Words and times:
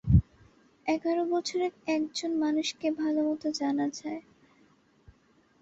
এগার 0.85 1.17
বছরে 1.31 1.65
এক 1.87 2.03
জন 2.15 2.31
মানুষকে 2.37 2.87
ভালোমতো 2.99 3.47
জানা 3.59 3.87
যায়। 3.99 4.21